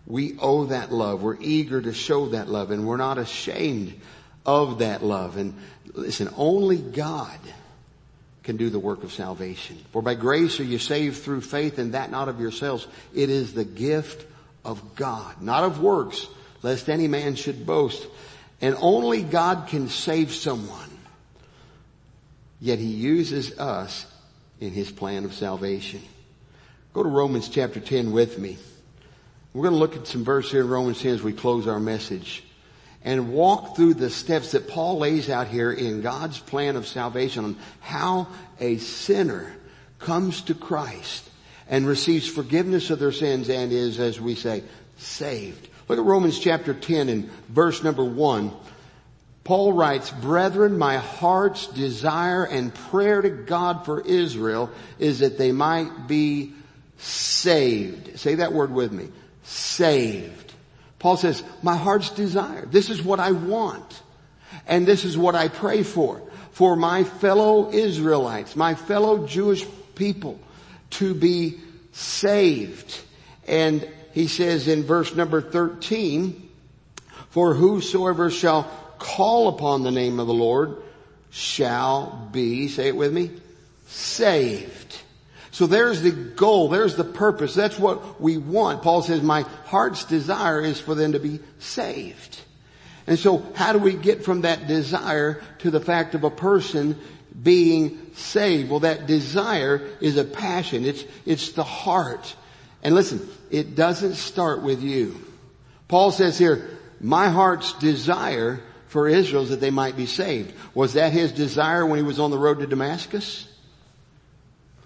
[0.06, 1.22] We owe that love.
[1.22, 4.00] We're eager to show that love and we're not ashamed
[4.46, 5.36] of that love.
[5.36, 5.54] And
[5.92, 7.38] listen, only God
[8.42, 9.78] can do the work of salvation.
[9.92, 12.86] For by grace are you saved through faith and that not of yourselves.
[13.14, 14.26] It is the gift
[14.64, 16.26] of God, not of works,
[16.62, 18.06] lest any man should boast.
[18.60, 20.90] And only God can save someone.
[22.60, 24.06] Yet he uses us
[24.60, 26.02] in his plan of salvation.
[26.92, 28.58] Go to Romans chapter 10 with me.
[29.54, 31.80] We're going to look at some verse here in Romans 10 as we close our
[31.80, 32.44] message
[33.02, 37.44] and walk through the steps that Paul lays out here in God's plan of salvation
[37.44, 39.54] on how a sinner
[39.98, 41.28] comes to Christ
[41.68, 44.62] and receives forgiveness of their sins and is, as we say,
[44.98, 45.68] saved.
[45.90, 48.52] Look at Romans chapter 10 and verse number 1.
[49.42, 55.50] Paul writes, Brethren, my heart's desire and prayer to God for Israel is that they
[55.50, 56.52] might be
[56.98, 58.20] saved.
[58.20, 59.08] Say that word with me.
[59.42, 60.52] Saved.
[61.00, 62.66] Paul says, my heart's desire.
[62.66, 64.00] This is what I want.
[64.68, 66.22] And this is what I pray for.
[66.52, 70.38] For my fellow Israelites, my fellow Jewish people
[70.90, 71.58] to be
[71.90, 72.96] saved.
[73.48, 76.48] And he says in verse number 13,
[77.30, 80.82] for whosoever shall call upon the name of the Lord
[81.30, 83.30] shall be, say it with me,
[83.86, 84.96] saved.
[85.52, 88.82] So there's the goal, there's the purpose, that's what we want.
[88.82, 92.40] Paul says, my heart's desire is for them to be saved.
[93.06, 96.98] And so how do we get from that desire to the fact of a person
[97.42, 98.70] being saved?
[98.70, 100.84] Well, that desire is a passion.
[100.84, 102.34] It's, it's the heart.
[102.82, 105.20] And listen, it doesn't start with you.
[105.88, 110.54] Paul says here, my heart's desire for Israel is that they might be saved.
[110.74, 113.46] Was that his desire when he was on the road to Damascus?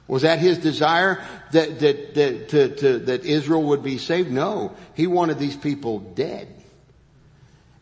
[0.06, 4.30] Was that his desire that, that, that, to, to, that Israel would be saved?
[4.30, 4.76] No.
[4.94, 6.48] He wanted these people dead.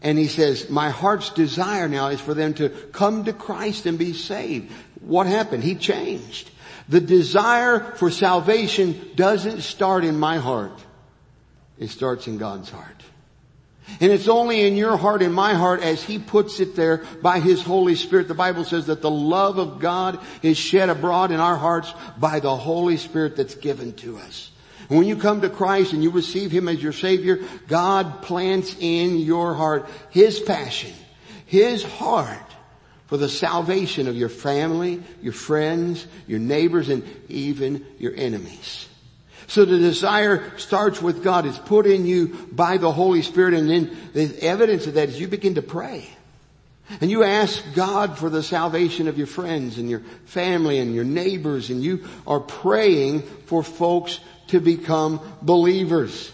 [0.03, 3.99] And he says, my heart's desire now is for them to come to Christ and
[3.99, 4.73] be saved.
[5.01, 5.65] What happened?
[5.65, 6.51] He changed.
[6.89, 10.79] The desire for salvation doesn't start in my heart.
[11.79, 13.03] It starts in God's heart.
[14.01, 17.41] And it's only in your heart and my heart as He puts it there by
[17.41, 18.29] His Holy Spirit.
[18.29, 22.41] The Bible says that the love of God is shed abroad in our hearts by
[22.41, 24.51] the Holy Spirit that's given to us.
[24.89, 29.19] When you come to Christ and you receive Him as your Savior, God plants in
[29.19, 30.93] your heart His passion,
[31.47, 32.52] His heart
[33.13, 38.89] for the salvation of your family, your friends, your neighbors, and even your enemies.
[39.49, 41.45] So the desire starts with God.
[41.45, 45.21] It's put in you by the Holy Spirit and then the evidence of that is
[45.21, 46.09] you begin to pray.
[47.03, 51.05] And you ask God for the salvation of your friends and your family and your
[51.05, 56.33] neighbors and you are praying for folks to become believers.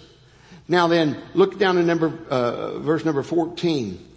[0.69, 4.08] Now then, look down to number, uh, verse number 14.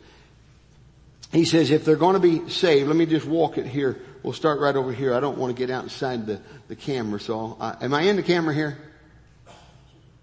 [1.31, 4.01] He says if they're going to be saved, let me just walk it here.
[4.21, 5.13] We'll start right over here.
[5.13, 8.23] I don't want to get outside the, the camera, so uh, am I in the
[8.23, 8.77] camera here?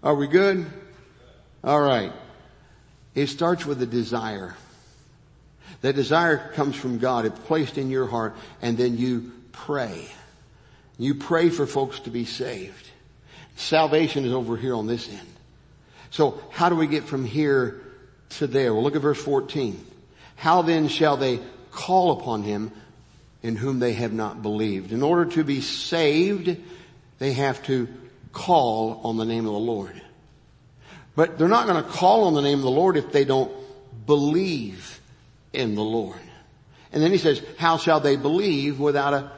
[0.01, 0.65] Are we good?
[1.63, 2.13] All right.
[3.15, 4.55] It starts with a desire.
[5.81, 7.25] That desire comes from God.
[7.25, 10.05] It's placed in your heart and then you pray.
[10.97, 12.89] You pray for folks to be saved.
[13.55, 15.27] Salvation is over here on this end.
[16.11, 17.81] So how do we get from here
[18.29, 18.73] to there?
[18.73, 19.85] Well look at verse 14.
[20.39, 22.71] How then shall they call upon him
[23.43, 24.93] in whom they have not believed?
[24.93, 26.57] In order to be saved,
[27.17, 27.89] they have to
[28.31, 30.01] call on the name of the Lord.
[31.13, 33.51] But they're not going to call on the name of the Lord if they don't
[34.05, 35.01] believe
[35.51, 36.21] in the Lord.
[36.93, 39.31] And then he says, how shall they believe without a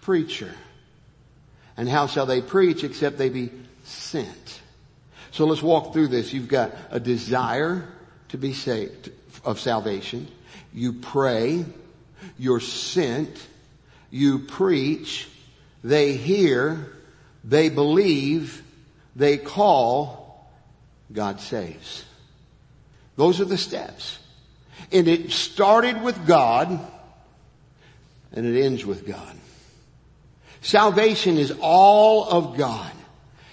[0.00, 0.52] preacher?
[1.76, 3.52] And how shall they preach except they be
[3.84, 4.60] sent?
[5.30, 6.32] So let's walk through this.
[6.32, 7.88] You've got a desire
[8.30, 9.12] to be saved,
[9.44, 10.26] of salvation.
[10.72, 11.64] You pray.
[12.38, 13.46] You're sent.
[14.10, 15.28] You preach.
[15.82, 16.92] They hear.
[17.44, 18.62] They believe,
[19.16, 20.50] they call,
[21.12, 22.04] God saves.
[23.16, 24.18] Those are the steps.
[24.92, 26.78] And it started with God
[28.32, 29.36] and it ends with God.
[30.60, 32.92] Salvation is all of God.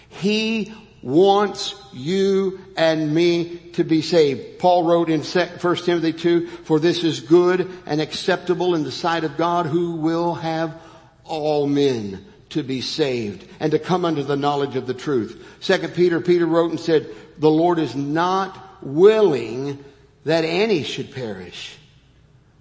[0.10, 4.60] He wants you and me to be saved.
[4.60, 9.24] Paul wrote in 1 Timothy 2, for this is good and acceptable in the sight
[9.24, 10.82] of God who will have
[11.24, 15.45] all men to be saved and to come under the knowledge of the truth.
[15.60, 19.84] Second Peter, Peter wrote and said, the Lord is not willing
[20.24, 21.78] that any should perish,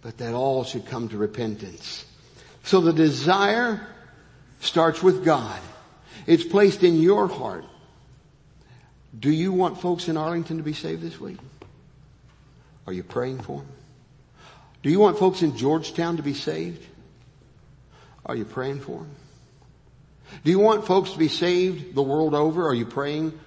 [0.03, 2.05] but that all should come to repentance.
[2.64, 3.87] So the desire
[4.61, 5.61] starts with God.
[6.26, 7.64] It's placed in your heart.
[9.18, 11.38] Do you want folks in Arlington to be saved this week?
[12.86, 13.68] Are you praying for them?
[14.82, 16.84] Do you want folks in Georgetown to be saved?
[18.24, 19.10] Are you praying for them?
[20.44, 22.68] Do you want folks to be saved the world over?
[22.68, 23.38] Are you praying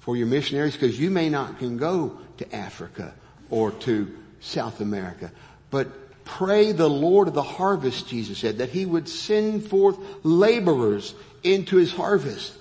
[0.00, 0.74] for your missionaries?
[0.74, 3.14] Because you may not can go to Africa
[3.50, 5.30] or to South America,
[5.70, 5.88] but
[6.24, 11.76] pray the Lord of the harvest, Jesus said, that he would send forth laborers into
[11.76, 12.52] his harvest.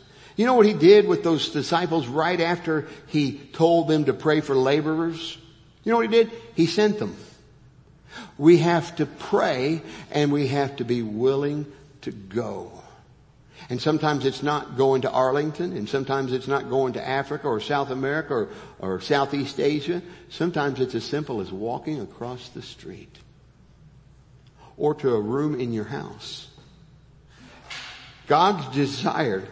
[0.41, 4.41] You know what he did with those disciples right after he told them to pray
[4.41, 5.37] for laborers?
[5.83, 6.31] You know what he did?
[6.55, 7.15] He sent them.
[8.39, 11.71] We have to pray and we have to be willing
[12.01, 12.71] to go.
[13.69, 17.59] And sometimes it's not going to Arlington and sometimes it's not going to Africa or
[17.59, 20.01] South America or, or Southeast Asia.
[20.29, 23.15] Sometimes it's as simple as walking across the street
[24.75, 26.47] or to a room in your house.
[28.25, 29.47] God's desire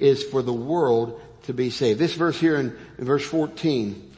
[0.00, 1.98] is for the world to be saved.
[1.98, 4.10] This verse here in, in verse 14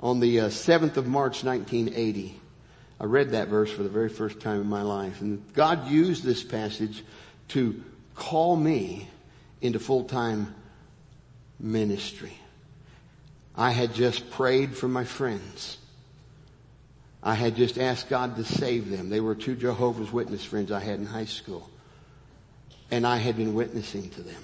[0.00, 2.40] on the uh, 7th of March 1980.
[2.98, 6.24] I read that verse for the very first time in my life and God used
[6.24, 7.04] this passage
[7.48, 7.82] to
[8.14, 9.08] call me
[9.60, 10.54] into full-time
[11.58, 12.32] ministry.
[13.54, 15.78] I had just prayed for my friends.
[17.22, 19.08] I had just asked God to save them.
[19.08, 21.68] They were two Jehovah's Witness friends I had in high school.
[22.90, 24.42] And I had been witnessing to them.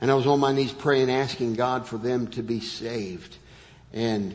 [0.00, 3.36] And I was on my knees praying, asking God for them to be saved.
[3.92, 4.34] And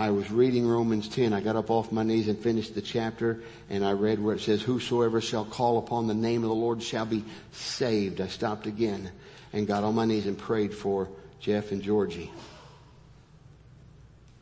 [0.00, 1.32] I was reading Romans 10.
[1.32, 4.40] I got up off my knees and finished the chapter and I read where it
[4.40, 7.22] says, whosoever shall call upon the name of the Lord shall be
[7.52, 8.20] saved.
[8.20, 9.10] I stopped again
[9.52, 12.30] and got on my knees and prayed for Jeff and Georgie.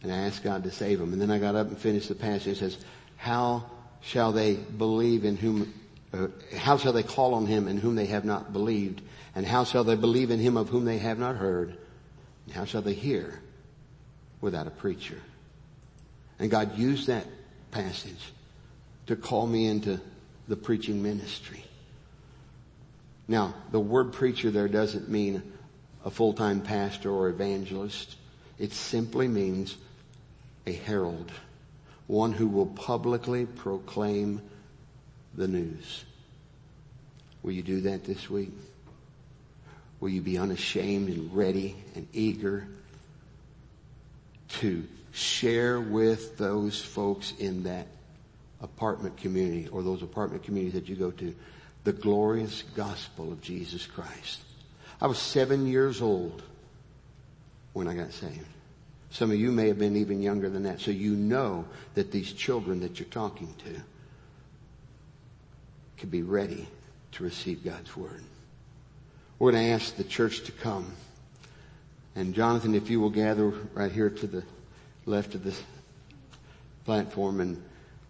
[0.02, 1.12] And I asked God to save them.
[1.12, 2.52] And then I got up and finished the passage.
[2.52, 2.78] It says,
[3.16, 3.64] how
[4.00, 5.74] shall they believe in whom,
[6.12, 9.02] uh, how shall they call on him in whom they have not believed?
[9.34, 11.76] And how shall they believe in him of whom they have not heard?
[12.46, 13.40] And how shall they hear
[14.40, 15.20] without a preacher?
[16.38, 17.26] And God used that
[17.70, 18.32] passage
[19.06, 20.00] to call me into
[20.46, 21.62] the preaching ministry.
[23.26, 25.42] Now, the word preacher there doesn't mean
[26.04, 28.16] a full-time pastor or evangelist.
[28.58, 29.76] It simply means
[30.66, 31.30] a herald.
[32.06, 34.40] One who will publicly proclaim
[35.38, 36.04] the news.
[37.42, 38.52] Will you do that this week?
[40.00, 42.66] Will you be unashamed and ready and eager
[44.48, 47.86] to share with those folks in that
[48.60, 51.34] apartment community or those apartment communities that you go to
[51.84, 54.40] the glorious gospel of Jesus Christ.
[55.00, 56.42] I was seven years old
[57.72, 58.44] when I got saved.
[59.10, 60.80] Some of you may have been even younger than that.
[60.80, 61.64] So you know
[61.94, 63.80] that these children that you're talking to
[65.98, 66.68] could be ready
[67.12, 68.22] to receive God's word.
[69.38, 70.92] We're going to ask the church to come.
[72.16, 74.42] And Jonathan, if you will gather right here to the
[75.06, 75.62] left of this
[76.84, 77.62] platform and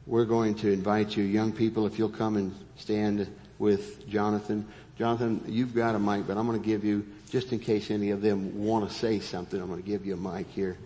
[0.07, 3.26] we're going to invite you, young people, if you'll come and stand
[3.59, 4.66] with Jonathan.
[4.97, 8.11] Jonathan, you've got a mic, but I'm going to give you, just in case any
[8.11, 10.76] of them want to say something, I'm going to give you a mic here.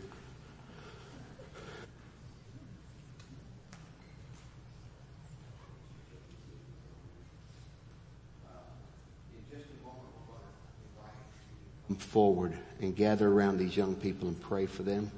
[12.13, 15.11] Forward and gather around these young people and pray for them.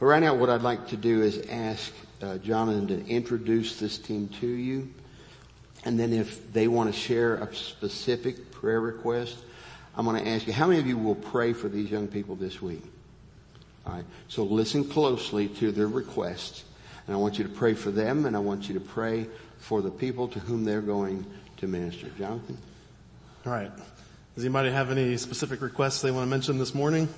[0.00, 1.92] But right now what I'd like to do is ask
[2.22, 4.92] uh, Jonathan to introduce this team to you.
[5.84, 9.36] And then if they want to share a specific prayer request,
[9.94, 12.34] I'm going to ask you, how many of you will pray for these young people
[12.34, 12.82] this week?
[13.86, 16.64] Alright, so listen closely to their requests.
[17.06, 19.26] And I want you to pray for them and I want you to pray
[19.58, 21.26] for the people to whom they're going
[21.58, 22.08] to minister.
[22.18, 22.56] Jonathan?
[23.46, 23.72] Alright.
[24.36, 27.08] Does anybody have any specific requests they want to mention this morning?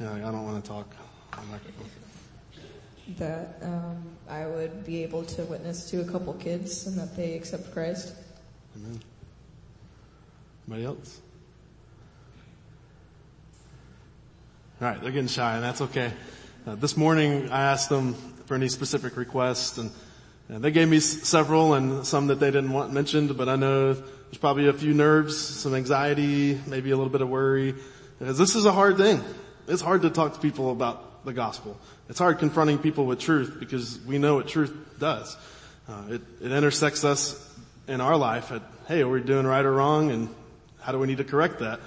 [0.00, 0.92] Yeah, I don't want to talk.
[3.18, 7.34] That um, I would be able to witness to a couple kids and that they
[7.34, 8.14] accept Christ.
[8.76, 9.00] Amen.
[10.66, 11.20] Anybody else?
[14.80, 16.12] All right, they're getting shy, and that's okay.
[16.66, 18.14] Uh, this morning, I asked them
[18.46, 19.92] for any specific requests, and,
[20.48, 23.36] and they gave me several, and some that they didn't want mentioned.
[23.36, 27.28] But I know there's probably a few nerves, some anxiety, maybe a little bit of
[27.28, 27.74] worry,
[28.18, 29.22] because this is a hard thing.
[29.66, 31.78] It's hard to talk to people about the gospel.
[32.08, 35.36] It's hard confronting people with truth because we know what truth does.
[35.88, 37.40] Uh, it, it intersects us
[37.88, 40.28] in our life at, hey, are we doing right or wrong and
[40.80, 41.80] how do we need to correct that?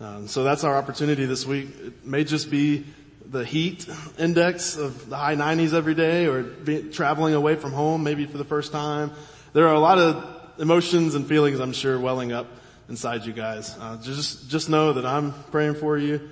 [0.00, 1.68] Um, so that's our opportunity this week.
[1.82, 2.86] It may just be
[3.30, 3.86] the heat
[4.18, 8.38] index of the high 90s every day or be, traveling away from home maybe for
[8.38, 9.10] the first time.
[9.52, 12.46] There are a lot of emotions and feelings I'm sure welling up
[12.88, 13.76] inside you guys.
[13.78, 16.30] Uh, just, just know that I'm praying for you.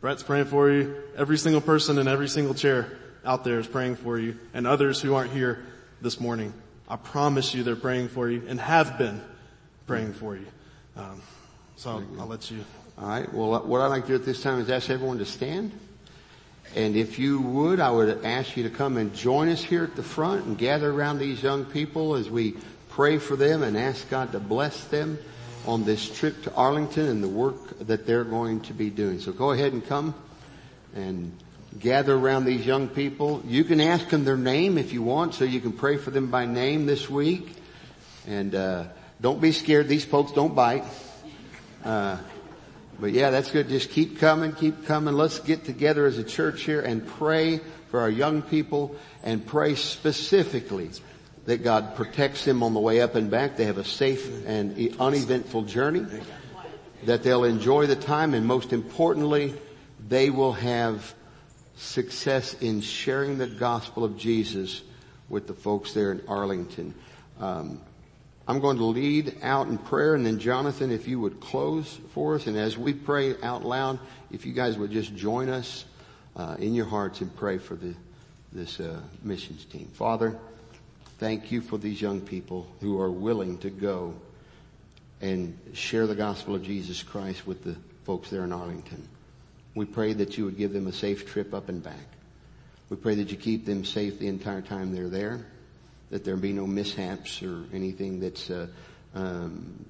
[0.00, 0.96] Brett's praying for you.
[1.16, 2.90] Every single person in every single chair
[3.24, 5.64] out there is praying for you and others who aren't here
[6.00, 6.52] this morning.
[6.88, 9.22] I promise you they're praying for you and have been
[9.86, 10.46] praying for you.
[10.96, 11.22] Um,
[11.76, 12.64] so I'll, I'll let you.
[12.98, 13.32] All right.
[13.32, 15.72] Well, what I'd like to do at this time is ask everyone to stand.
[16.74, 19.94] And if you would, I would ask you to come and join us here at
[19.94, 22.56] the front and gather around these young people as we
[22.88, 25.18] pray for them and ask God to bless them
[25.66, 29.20] on this trip to Arlington and the work that they're going to be doing.
[29.20, 30.14] So go ahead and come
[30.94, 31.32] and
[31.78, 33.42] gather around these young people.
[33.46, 36.30] You can ask them their name if you want, so you can pray for them
[36.30, 37.54] by name this week.
[38.26, 38.84] And uh,
[39.20, 40.84] don't be scared; these folks don't bite.
[41.84, 42.18] Uh,
[43.02, 43.68] but yeah, that's good.
[43.68, 45.14] Just keep coming, keep coming.
[45.14, 48.94] Let's get together as a church here and pray for our young people
[49.24, 50.88] and pray specifically
[51.46, 53.56] that God protects them on the way up and back.
[53.56, 56.06] They have a safe and uneventful journey,
[57.02, 59.52] that they'll enjoy the time, and most importantly,
[60.08, 61.12] they will have
[61.74, 64.80] success in sharing the gospel of Jesus
[65.28, 66.94] with the folks there in Arlington.
[67.40, 67.80] Um,
[68.46, 72.34] I'm going to lead out in prayer and then Jonathan, if you would close for
[72.34, 72.46] us.
[72.46, 75.84] And as we pray out loud, if you guys would just join us
[76.34, 77.94] uh, in your hearts and pray for the,
[78.52, 79.88] this uh, missions team.
[79.94, 80.36] Father,
[81.18, 84.14] thank you for these young people who are willing to go
[85.20, 89.06] and share the gospel of Jesus Christ with the folks there in Arlington.
[89.74, 91.94] We pray that you would give them a safe trip up and back.
[92.90, 95.46] We pray that you keep them safe the entire time they're there,
[96.12, 98.66] that there be no mishaps or anything that's uh,
[99.14, 99.82] um,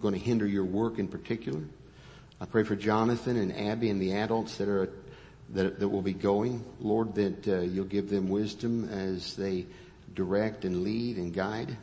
[0.00, 1.60] going to hinder your work in particular.
[2.40, 4.88] I pray for Jonathan and Abby and the adults that are
[5.50, 6.64] that, that will be going.
[6.80, 9.66] Lord, that uh, you'll give them wisdom as they
[10.14, 11.76] direct and lead and guide.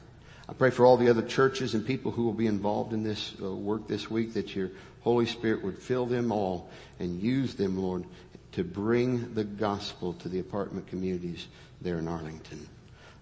[0.47, 3.33] I pray for all the other churches and people who will be involved in this
[3.41, 4.71] uh, work this week that your
[5.01, 6.69] Holy Spirit would fill them all
[6.99, 8.05] and use them, Lord,
[8.53, 11.47] to bring the gospel to the apartment communities
[11.81, 12.69] there in Arlington.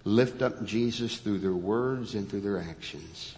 [0.05, 3.35] Lift up Jesus through their words and through their actions.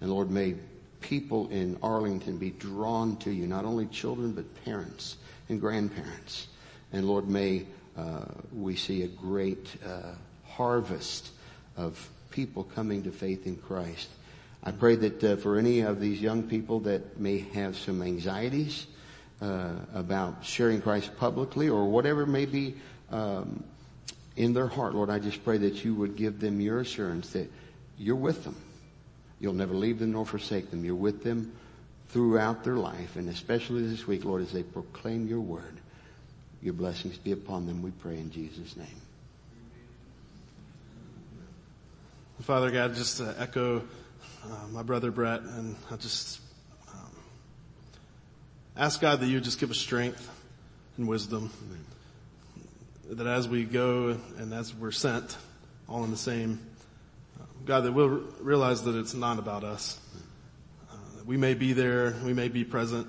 [0.00, 0.54] And Lord, may
[1.00, 5.16] people in Arlington be drawn to you, not only children, but parents
[5.48, 6.46] and grandparents.
[6.92, 10.12] And Lord, may uh, we see a great uh,
[10.46, 11.30] harvest
[11.76, 14.08] of people coming to faith in Christ.
[14.62, 18.86] I pray that uh, for any of these young people that may have some anxieties
[19.42, 22.76] uh, about sharing Christ publicly or whatever may be
[23.10, 23.62] um,
[24.36, 27.50] in their heart, Lord, I just pray that you would give them your assurance that
[27.98, 28.56] you're with them.
[29.40, 30.84] You'll never leave them nor forsake them.
[30.84, 31.52] You're with them
[32.08, 35.80] throughout their life, and especially this week, Lord, as they proclaim your word.
[36.62, 38.86] Your blessings be upon them, we pray in Jesus' name.
[42.40, 43.82] Father God, just to echo
[44.44, 46.40] uh, my brother Brett, and I just
[46.92, 47.10] um,
[48.76, 50.28] ask God that you just give us strength
[50.96, 51.50] and wisdom.
[51.66, 51.93] Amen.
[53.10, 55.36] That as we go and as we're sent,
[55.88, 56.60] all in the same,
[57.38, 60.00] uh, God, that we'll realize that it's not about us.
[60.90, 63.06] Uh, we may be there, we may be present,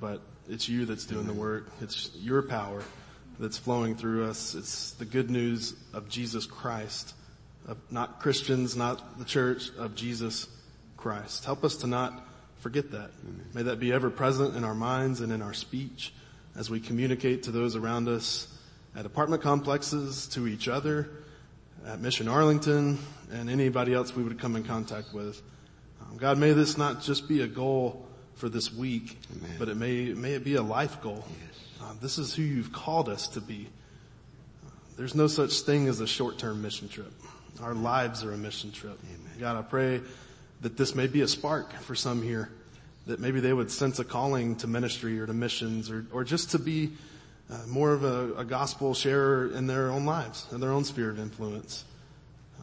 [0.00, 1.68] but it's you that's doing the work.
[1.80, 2.82] It's your power
[3.38, 4.54] that's flowing through us.
[4.54, 7.14] It's the good news of Jesus Christ
[7.68, 10.48] of not Christians, not the church, of Jesus
[10.96, 11.44] Christ.
[11.44, 12.26] Help us to not
[12.60, 13.10] forget that.
[13.24, 13.44] Amen.
[13.54, 16.12] May that be ever present in our minds and in our speech
[16.56, 18.48] as we communicate to those around us
[18.96, 21.08] at apartment complexes, to each other,
[21.86, 22.98] at Mission Arlington,
[23.32, 25.40] and anybody else we would come in contact with.
[26.02, 29.56] Um, God, may this not just be a goal for this week, Amen.
[29.58, 31.24] but it may, may it be a life goal.
[31.28, 31.60] Yes.
[31.82, 33.68] Uh, this is who you've called us to be.
[34.66, 37.12] Uh, there's no such thing as a short-term mission trip.
[37.62, 38.98] Our lives are a mission trip.
[39.04, 39.32] Amen.
[39.40, 40.00] God, I pray
[40.60, 42.50] that this may be a spark for some here,
[43.06, 46.50] that maybe they would sense a calling to ministry or to missions or, or just
[46.52, 46.92] to be
[47.50, 51.10] uh, more of a, a, gospel sharer in their own lives and their own sphere
[51.10, 51.84] of influence.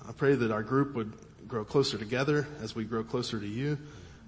[0.07, 1.13] I pray that our group would
[1.47, 3.77] grow closer together as we grow closer to you,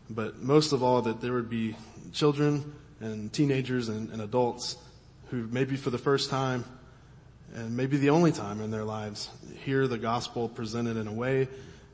[0.09, 1.75] but most of all that there would be
[2.11, 4.77] children and teenagers and, and adults
[5.29, 6.65] who maybe for the first time
[7.53, 9.29] and maybe the only time in their lives
[9.63, 11.47] hear the gospel presented in a way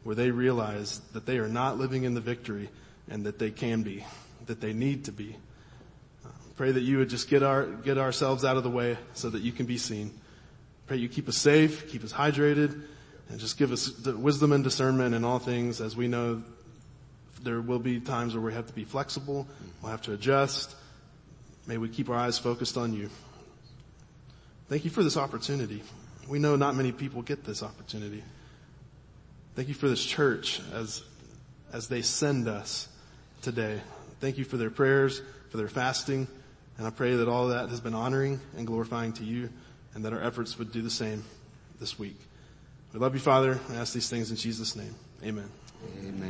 [0.03, 2.69] where they realize that they are not living in the victory
[3.09, 4.05] and that they can be,
[4.45, 5.35] that they need to be.
[6.55, 9.41] Pray that you would just get our, get ourselves out of the way so that
[9.41, 10.11] you can be seen.
[10.87, 12.83] Pray you keep us safe, keep us hydrated,
[13.29, 16.43] and just give us wisdom and discernment in all things as we know
[17.41, 19.47] there will be times where we have to be flexible,
[19.81, 20.75] we'll have to adjust.
[21.67, 23.09] May we keep our eyes focused on you.
[24.69, 25.83] Thank you for this opportunity.
[26.27, 28.23] We know not many people get this opportunity.
[29.55, 31.03] Thank you for this church as,
[31.71, 32.87] as they send us
[33.41, 33.81] today.
[34.19, 36.27] Thank you for their prayers, for their fasting,
[36.77, 39.49] and I pray that all that has been honoring and glorifying to you
[39.93, 41.23] and that our efforts would do the same
[41.79, 42.19] this week.
[42.93, 43.59] We love you, Father.
[43.71, 44.95] I ask these things in Jesus' name.
[45.23, 45.49] Amen.
[45.99, 46.23] Amen.